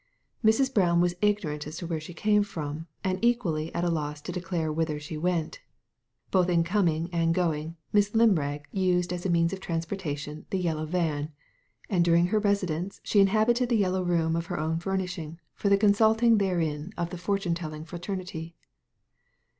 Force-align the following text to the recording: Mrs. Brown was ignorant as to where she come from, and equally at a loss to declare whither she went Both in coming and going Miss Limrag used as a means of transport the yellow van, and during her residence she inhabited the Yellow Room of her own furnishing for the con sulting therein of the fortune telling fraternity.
Mrs. 0.43 0.73
Brown 0.73 0.99
was 0.99 1.13
ignorant 1.21 1.67
as 1.67 1.77
to 1.77 1.85
where 1.85 1.99
she 1.99 2.11
come 2.11 2.41
from, 2.41 2.87
and 3.03 3.23
equally 3.23 3.71
at 3.75 3.83
a 3.83 3.89
loss 3.91 4.19
to 4.21 4.31
declare 4.31 4.73
whither 4.73 4.99
she 4.99 5.15
went 5.15 5.59
Both 6.31 6.49
in 6.49 6.63
coming 6.63 7.07
and 7.13 7.35
going 7.35 7.77
Miss 7.93 8.09
Limrag 8.15 8.65
used 8.71 9.13
as 9.13 9.27
a 9.27 9.29
means 9.29 9.53
of 9.53 9.59
transport 9.59 10.01
the 10.49 10.57
yellow 10.57 10.87
van, 10.87 11.31
and 11.87 12.03
during 12.03 12.25
her 12.33 12.39
residence 12.39 12.99
she 13.03 13.19
inhabited 13.19 13.69
the 13.69 13.77
Yellow 13.77 14.01
Room 14.01 14.35
of 14.35 14.47
her 14.47 14.59
own 14.59 14.79
furnishing 14.79 15.39
for 15.53 15.69
the 15.69 15.77
con 15.77 15.93
sulting 15.93 16.39
therein 16.39 16.91
of 16.97 17.11
the 17.11 17.17
fortune 17.19 17.53
telling 17.53 17.85
fraternity. 17.85 18.55